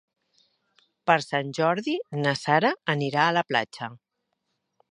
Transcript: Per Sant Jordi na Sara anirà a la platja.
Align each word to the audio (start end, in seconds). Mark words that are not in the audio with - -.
Per 1.09 1.17
Sant 1.25 1.51
Jordi 1.57 1.93
na 2.23 2.33
Sara 2.45 2.73
anirà 2.95 3.27
a 3.27 3.37
la 3.39 3.45
platja. 3.53 3.91